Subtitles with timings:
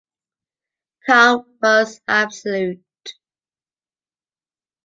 [1.05, 2.81] Calm was absolute.